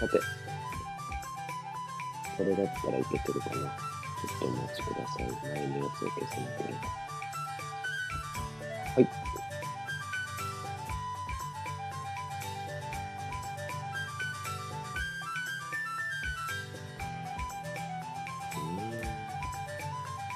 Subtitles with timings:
[0.00, 0.18] さて、
[2.36, 3.54] これだったらいけてるかな。
[3.54, 5.26] ちょっとお待ちください。
[5.42, 6.80] 前のやつを消さなければ。
[8.94, 9.08] はい。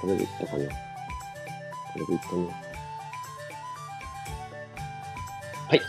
[0.00, 0.64] これでいったかなこ
[1.96, 2.46] れでいったね。
[5.68, 5.80] はい。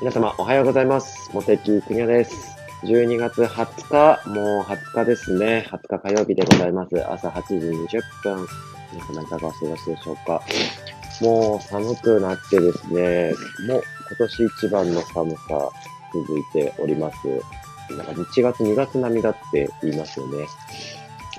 [0.00, 1.30] 皆様、おはようございます。
[1.32, 2.55] 茂木国也です。
[2.86, 5.66] 12月20日、もう20日ですね。
[5.68, 7.04] 20日火曜日でございます。
[7.10, 7.42] 朝8
[7.88, 8.46] 時20分。
[8.92, 10.40] 皆様いかがお過ごしでしょうか。
[11.20, 13.32] もう寒くなってですね、
[13.66, 15.68] もう今年一番の寒さ
[16.14, 17.26] 続いております。
[17.92, 20.46] なんか1月2月並みだって言いますよね。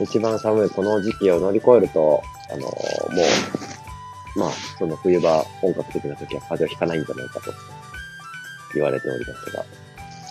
[0.01, 3.23] 一番寒いこの時期を乗り越えると、あのー、も
[4.35, 7.53] う、まあ、その冬場本格的な時は風邪をひかないんじゃないかと
[8.73, 9.63] 言われておりますが、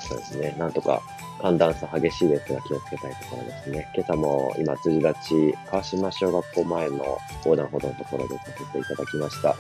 [0.09, 0.55] そうですね。
[0.59, 1.03] なんとか
[1.41, 3.89] 寒暖差激しいですが気をつけたいところですね。
[3.95, 9.57] 今朝も今、辻立ち、川島小学校前の横断歩道のところでさせていただきました。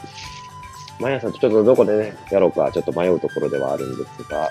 [0.98, 4.50] 毎朝ちょっとどこでね、やろうかちょっと迷うところではあるんですが、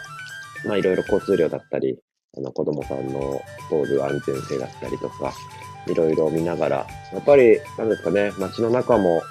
[0.66, 1.98] まあいろいろ交通量だったり、
[2.38, 5.34] あの子供さんの通る安全性だったりとか、
[5.88, 9.22] いろいろ見ながら、やっぱり、なんですかね、街の中も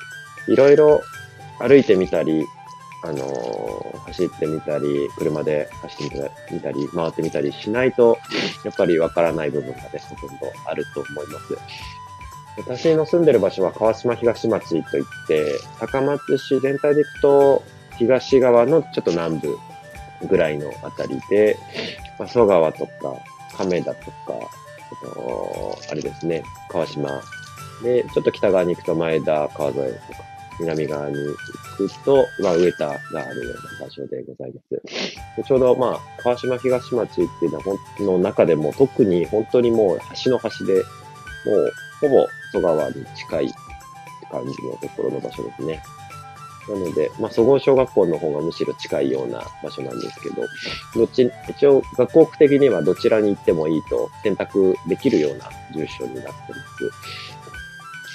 [0.48, 1.03] いろいろ
[1.61, 2.45] 歩いてみたり、
[3.05, 8.19] あのー、走ってみたり、車で走ってみたり、回ってみたりしないと、
[8.64, 11.58] やっぱりわからない部分がね、ほとんどあると思います。
[12.56, 15.44] 私の住んでる場所は川島東町といって、
[15.78, 17.62] 高松市全体で行くと、
[17.98, 19.58] 東側のちょっと南部
[20.27, 21.58] ぐらいのあたりで、
[22.18, 22.92] まあ、蘇川とか、
[23.55, 27.20] 亀田とか、あと、あれですね、川島。
[27.83, 30.24] で、ちょっと北側に行くと前田川沿いとか、
[30.58, 31.34] 南側に行
[31.75, 34.61] くと、まあ、上田があるような場所でございま
[35.42, 35.44] す。
[35.47, 37.74] ちょうど、まあ、川島東町っていうのは、ほ
[38.05, 43.55] んの中でも特に本当にもう橋の端で、もうほぼ蘇川に近い
[44.30, 45.83] 感じのところの場所ですね。
[46.68, 50.36] なので、まあ、総合小学校の方がむしろ近いような場所なんですけど、
[50.95, 57.24] どっち、一応学校区的にはどちらに行ってもいいと選択できるような住所になってます。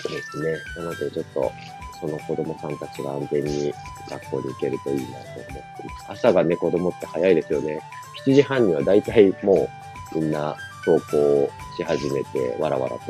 [0.08, 0.58] ですね。
[0.78, 1.52] なので、ちょっと、
[2.00, 3.74] その子供さんたちが安全に
[4.10, 6.06] 学校に行けるといいなと思ってます。
[6.08, 7.82] 朝がね、子供って早いですよね。
[8.26, 9.70] 7時半には大体も
[10.16, 10.56] うみんな
[10.86, 13.02] 登校し始めて、わらわらと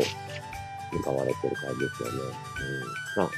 [0.92, 2.16] 向かわれてる感じですよね。
[3.16, 3.24] うん。
[3.24, 3.32] まあ、ね、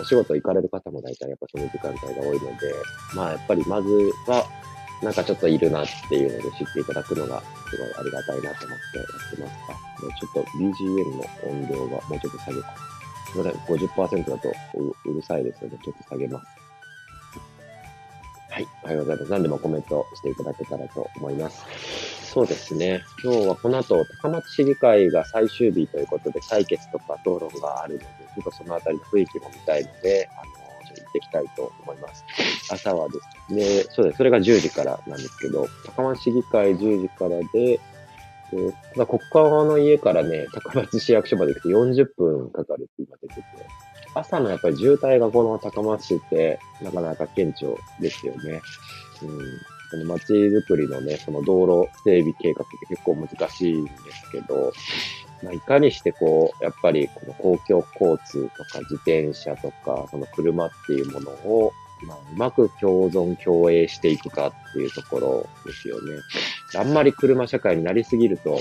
[0.00, 2.74] お仕事行かれる方も大体やっぱその時間帯が多いので、
[3.14, 3.88] まあやっぱりまず
[4.26, 4.46] は、
[5.02, 7.40] なんかちょっといるなっていうので知っていただくのが
[7.70, 9.88] すごいありがたいなと思ってやってますか。
[10.18, 12.97] ちょっと BGM の音量がもうちょっと下げま
[13.32, 13.38] す。
[13.38, 14.52] みません、50%だと
[15.04, 16.46] うるさいですので、ちょっと下げます。
[18.50, 19.30] はい、おはようございます。
[19.30, 21.64] 何でもコメントしていただけたらと思います。
[22.24, 23.02] そうですね。
[23.22, 30.52] 今日はこの後、高松市議会が最終日ということで、採決とか討論があるので、ちょっとそのあたりの雰囲気も見たいので、あの、
[30.86, 32.24] ちょっと行ってきたいと思います。
[32.70, 33.14] 朝はで
[33.48, 34.18] すね、そうです。
[34.18, 35.66] それが10時からなんですけど、
[35.96, 37.80] 高松市議会10時からで、
[38.52, 43.42] えー、まあ、国川の家からね、高松市役所まで行くと40分かかるって今出てて、
[44.14, 47.70] 朝のやっぱり渋滞がこの高松市ってなかなか顕著
[48.00, 48.60] ですよね。
[49.22, 54.72] うんその街づくりのね、その道路整備計画って結構難しいんですけど、
[55.42, 61.72] まあ、いかにしてこう、やっぱりこの公共交通とか自転車とか、その車っていうものを、
[62.06, 66.20] まあ、うまく共存共栄していくかっていうところですよね。
[66.76, 68.60] あんまり車社会になりすぎると、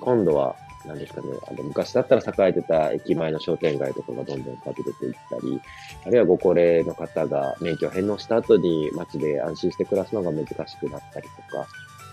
[0.00, 0.56] 今度は
[0.86, 5.60] なんですかね、あの、昔だったら栄えてた駅前の商店街とかがどんどん飛び出ていったり、
[6.06, 11.66] あるいはご高齢の方が免許返納した後に街で安心して暮らすのが難しくなったりとか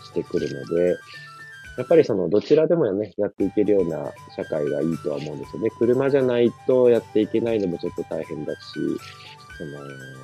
[0.06, 0.96] してくるので、
[1.78, 5.69] やっぱりそのどちらでもね、やっていけるような社会がいいとは思うんですよね。
[5.78, 8.59] 車じゃないとやっていけないのもちょっと大変だし、
[9.58, 9.84] その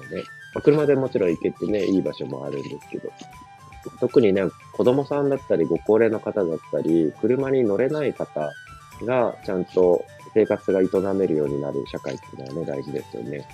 [0.10, 3.12] ね、ま、車でもちろん行けてね、いい場所もあるんですけど、
[4.00, 4.44] 特にね、
[4.74, 8.52] 子供さんだったり、ご高齢の方だったり、車に乗れない方
[9.04, 10.04] がちゃんと
[10.34, 13.48] 生活が営めるようになる社会っていうのはね、大事ですよね。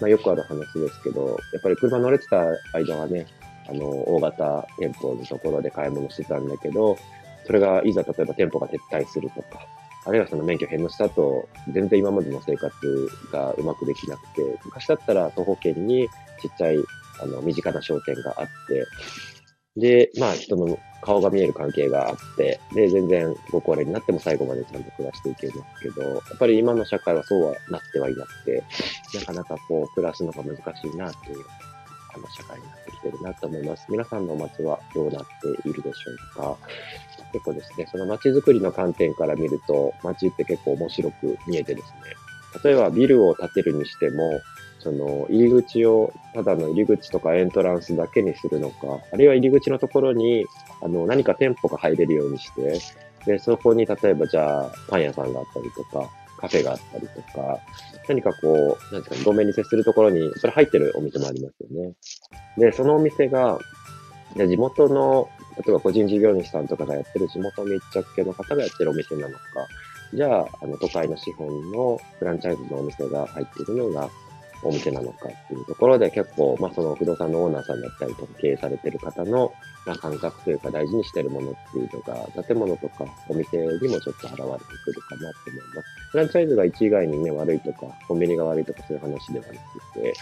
[0.00, 2.44] まあ、よくある話ですけど、やっぱり車乗れてた
[2.74, 3.26] 間はね、
[3.68, 6.96] あの、大型店舗のところで買い物してたんだけど、
[7.46, 9.66] それがいざ例えば店舗が撤退するとか、
[10.04, 12.74] あるいはその免許返納した後、全然今までの生活
[13.30, 16.08] がうまくできなくて、昔だったら徒歩圏に
[16.40, 16.78] ちっちゃい、
[17.20, 18.84] あの、身近な商店があって、
[19.76, 28.62] で、まあ人の顔が見える関係があって、で、全然ご高齢になっても最後までちゃんと暮らしていけますけど、やっぱり今の社会はそうはなってはいなくて、
[29.14, 31.44] なかなかこう暮らすのが難しいなっていう
[32.14, 33.86] あの社会になってきてるなと思います。
[33.88, 36.56] 皆さんのお街はどうなっているでしょうか？
[37.32, 41.94] 結構ですね、その街づくりの観点から見ると、街って結構面白く見えてですね、
[42.62, 44.40] 例えばビルを建てるにしても、
[44.78, 50.44] その入り口をただの入り口とかエントランスだけにするのか、あるいは入り口のところに
[50.82, 52.80] あの何か店舗が入れるようにして、
[53.24, 56.10] で、そこに例えばじゃあパン屋さんがあったりとか、
[56.42, 57.60] カフェがあったりとか、
[58.08, 61.92] 何かこう、なんですか、路面に接するところに、それ入ってるお店もありますよね。
[62.58, 63.60] で、そのお店が、
[64.36, 65.28] 地元の、
[65.58, 69.42] 例えば個人事業主さんとかがやってる地元密着系の方がやってるお店なのか、
[70.14, 74.10] じゃあ、あの、都会の資本のフランチャイズのお店が入っているのが、
[74.64, 79.52] お店なのかっていうところで結構、まあその不動産のオーナーさんだったりとか経営されてる方の、
[79.84, 85.88] まあ、感覚というか大事にしてるものっていうのが建物とかお店にもちょっと現れてくるかなと思います。
[86.12, 90.14] フランチャイズが一以外にね悪いとかコンビニが悪いとかそういう話ではなくて、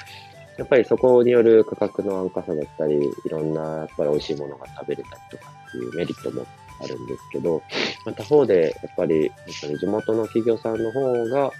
[0.60, 6.46] やっぱりそこによる価格の安価さだったり、いろんなやっぱり美味しいものが食べれたりとかっていうメリットも
[6.82, 7.62] あるんですけど、
[8.04, 11.50] まあ、他方でやっぱり、地元の企業さんの方が、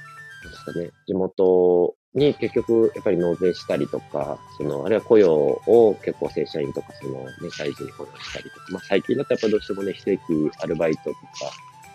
[0.42, 11.18] ですかね、地元に結局、やっぱり納税したりとか、その、あるいは雇用を結構正社員とか、その、ね、大事に雇用したりとか、まあ最近だとやっぱどうしてもね、非正規アルバイトとか、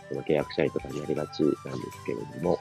[0.09, 2.59] その契約社員とかになりがちなんですけれども、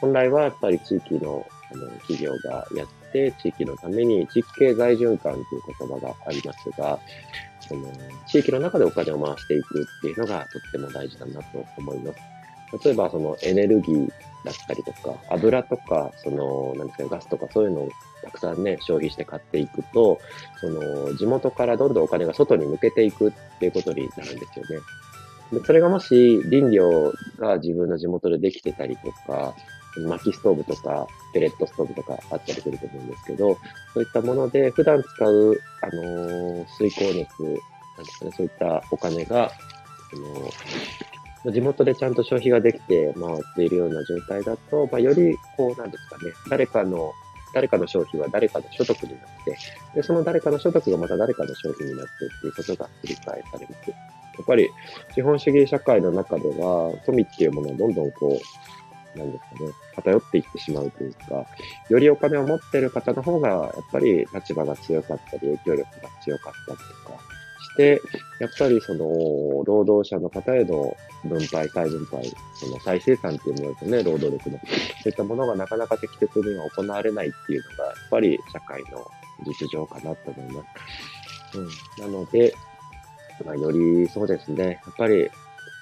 [0.00, 5.44] 本来はやっぱり地域のあの企業がやって、地域のために地域経済循環という
[5.78, 6.98] 言葉がありますが、
[7.60, 7.86] その
[8.26, 12.18] 地域の中でお金を回していくっていうのがとっても大事だなと思います。
[12.84, 14.08] 例えばそのエネルギー
[14.44, 17.88] だったりとか、油とか、その、なんですか、ガスとかそういうのを
[18.24, 20.18] たくさんね、消費して買っていくと、
[20.60, 24.82] その、地元からどんどんお金が外に抜けていくっていうことになるんですよね。
[25.52, 29.54] でそれがもし林業が自分の地元でできてたりとか、
[30.08, 33.58] 薪ストーブとか、ペレットストーブとかあったりすると思うんですけど、
[33.94, 39.50] そういったもので普段使う、あの、水光熱、なんですかね、そういったお金が、
[40.10, 40.16] そ
[41.48, 47.12] の、地元でちゃんと消費ができて回っているような状態だと、まあ、より、こう、なんですかね、誰かの、
[47.54, 49.56] 誰かの消費は誰かの所得になって、
[49.94, 53.90] で、その誰かの所得がまた誰かの消費になってっていうことが繰り返されます。
[53.90, 53.96] や
[54.42, 54.70] っぱり、
[55.14, 58.81] 資本主義社会の中では、富っていうものはどんどんこう、
[59.16, 61.46] なんですかね、偏っていってしまうというか、
[61.88, 67.32] よりお金を持っている方の方が、やっぱり立場が強かったり、影響力が強かったりとか、
[67.72, 68.02] して、
[68.38, 69.04] やっぱりその、
[69.64, 70.94] 労働者の方への
[71.24, 74.58] 分配、再分配、その再生産っていうものですね、労働力の。
[74.58, 74.64] そ
[75.06, 79.10] ういったものがなかなか適切には行われないっていうのが、やっぱり社会の
[79.46, 80.64] 実情かなと思いま
[81.52, 81.58] す。
[81.58, 82.12] うん。
[82.12, 82.54] なので、
[83.44, 85.30] まあ、よりそうですね、やっぱり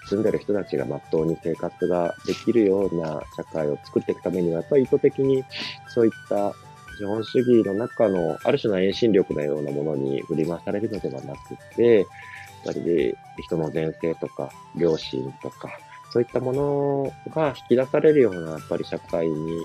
[0.06, 5.44] 住んでる人たちがまっとうに生活ができるような社会を作っていくためには、やっぱり意図的に
[5.88, 6.52] そういった
[6.98, 12.06] 資本主義の中のある種の遠心力のようなものに振り回されるのではなくて、やっ
[12.66, 15.70] ぱり人の前世とか良心とか、
[16.12, 19.64] そういったものが引き出されるような、やっぱり社会に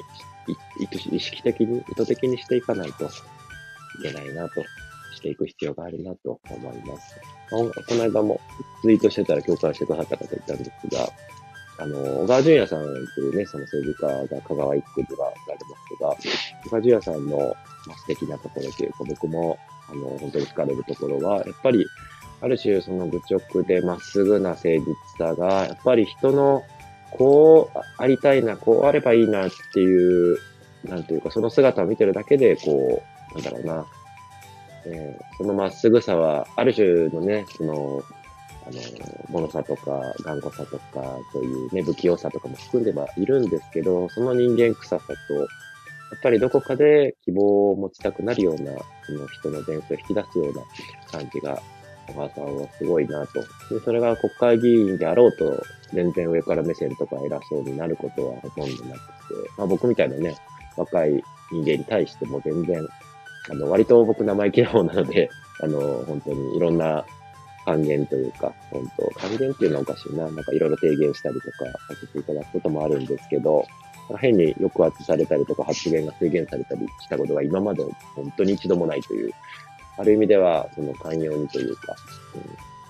[1.11, 3.09] 意識的に、意図的にしていかないとい
[4.03, 4.63] けないなと、
[5.15, 7.19] していく必要があるなと思います。
[7.49, 8.39] この間も
[8.81, 11.09] ツイートしてたら共感してくださった方いたんですが、
[11.77, 15.59] あの、小川淳也さんというね、その政治家が香川一区ではおられ
[16.09, 16.31] ますが、
[16.63, 17.37] 小川淳也さんの、
[17.87, 19.57] まあ、素敵なところというか、僕も、
[19.89, 21.85] あの、本当に惹かれるところは、やっぱり、
[22.41, 24.85] ある種、その愚直でまっすぐな誠実
[25.17, 26.63] さが、やっぱり人の、
[27.11, 30.37] こうありたいな、こうあればいいなっていう、
[30.83, 33.85] なんていうか、その姿を見てるだけで、こう、なんだろうな、
[34.85, 38.03] えー、そのまっすぐさは、ある種のね、その、
[38.67, 38.81] あの、
[39.29, 45.43] 物さとか、頑固さとか、そういうね、不器用さとかも含んではいるんですけど、その人間臭さと、や
[46.17, 48.71] っぱりどこかで希望を持ちたくなるような、
[49.05, 50.61] その人の伝説を引き出すような
[51.11, 51.61] 感じが、
[52.07, 53.41] 小川さんはすごいなと。
[53.73, 55.63] で、それが国会議員であろうと、
[55.93, 59.01] 全然上から目線とか偉そうになることはほとんどなくて、
[59.57, 60.35] まあ僕みたいなね、
[60.77, 62.87] 若い人間に対しても全然、
[63.49, 65.29] あの、割と僕生意気な方なので、
[65.61, 67.05] あの、本当にいろんな
[67.65, 70.25] 還元というか、本当還元っていうのはおかしいな。
[70.25, 73.65] なんかいろいろ提言したりとかさせていただくこともあるんですけど、
[74.19, 77.83] 変に抑圧されたりとか発言が制限されたりしたことが今まで
[78.15, 79.31] 本当に一度もないという、
[79.97, 81.95] ある意味ではその寛容にというか、
[82.35, 82.41] うん、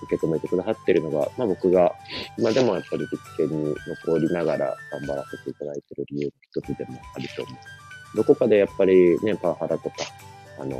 [0.02, 1.94] 受け止めてくださってるのが、まあ僕が
[2.36, 3.06] 今でもやっぱり
[3.38, 7.56] 実験に残りながら頑張らせていただいている理由の一つでもあると思う。
[8.16, 9.96] どこかでやっぱりね、パワハラとか、
[10.58, 10.76] あの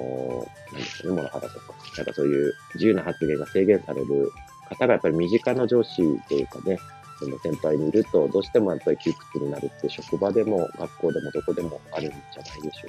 [0.70, 4.30] ー、なんですかね、モラハラとか、なんかそういう自由な発言が制限される
[4.68, 6.78] 方がやっぱり身近な上司というかね、
[7.18, 12.88] その先輩にいると、どうしてもやっぱり窮屈になるって職場でも学校でもどこでもあるんじゃないでしょ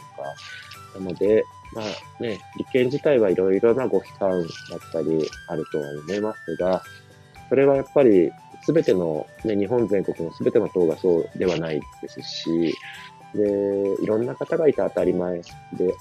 [0.93, 0.99] うか。
[0.99, 6.83] なので、まあね、立憲自体はいろいろなご批判だったりあるとは思いますが、
[7.49, 8.31] それはやっぱり
[8.63, 12.75] すべての、ね、日本全国のすべての党がそうではないですし、
[13.37, 15.43] で、いろんな方がいて当たり前で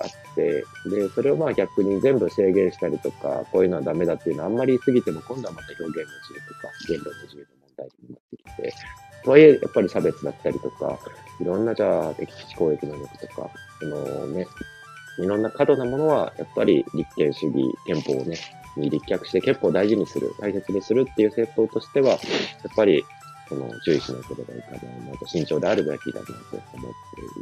[0.01, 8.75] あって、で、それをまあ逆に全部制限したりとか、こういうのはダメだっていうのはあんまり言い過ぎても今度はまた表現の自由とか、言論の自由の問題になってきて、
[9.25, 10.99] とはいえ、やっぱり差別だったりとか、
[11.41, 13.51] いろんなじゃあ敵基地攻撃能力とか、
[13.81, 14.47] そのね、
[15.19, 18.39] いろんな過度なものは、やっぱり立憲主義、憲法をね、
[18.77, 22.19] に立脚して憲法を大事にする、大切にするっていう政党としては、やっ
[22.75, 23.05] ぱり
[23.49, 26.33] その注意しなければいけないなと、慎重であるべきだなと
[26.75, 26.93] 思っ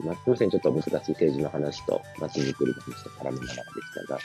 [0.04, 0.22] ます。
[0.22, 4.18] すみません、ちょっと難しい政治の話と街づくりの話と絡めながらでしたが、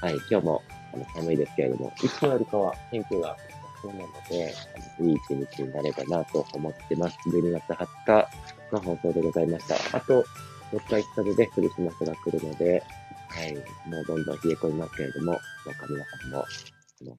[0.00, 0.62] はい、今日も
[0.94, 3.36] あの寒いですけれども、いつもよりかは天気が
[3.82, 4.54] そうなので、
[4.98, 7.16] あのいい一日になればなと思ってます。
[7.28, 8.28] 12月20日
[8.72, 9.96] の放送でございました。
[9.96, 10.24] あと、
[10.72, 12.82] 4日5日でクリスマスが来るので、
[13.28, 16.44] はい、もうどんどん冷え込みますけれども、どうか皆さんも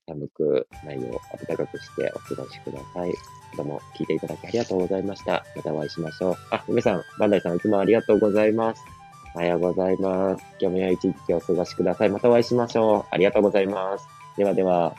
[0.07, 3.13] 寒くないよう暖かくしてお過ごしください。
[3.57, 5.43] どうも聞いていただきありがとうございました。
[5.55, 6.35] またお会いしましょう。
[6.51, 8.81] あ、梅さん、バンダイさんいつもありがとうございます。
[9.35, 10.43] おはようございます。
[10.59, 12.09] 今日も良い一日をお過ごしください。
[12.09, 13.05] またお会いしましょう。
[13.11, 14.07] ありがとうございます。
[14.37, 14.95] ではでは。